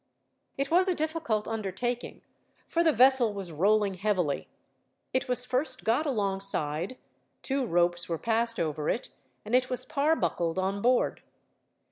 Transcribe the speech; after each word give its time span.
It 0.57 0.71
was 0.71 0.87
a 0.87 0.95
difficult 0.95 1.47
undertaking, 1.47 2.23
for 2.65 2.83
the 2.83 2.91
vessel 2.91 3.33
was 3.35 3.51
rolling 3.51 3.93
heavily. 3.93 4.47
It 5.13 5.27
was 5.29 5.45
first 5.45 5.83
got 5.83 6.07
alongside, 6.07 6.97
two 7.43 7.67
ropes 7.67 8.09
were 8.09 8.17
passed 8.17 8.59
over 8.59 8.89
it, 8.89 9.09
and 9.45 9.53
it 9.53 9.69
was 9.69 9.85
parbuckled 9.85 10.57
on 10.57 10.81
board. 10.81 11.21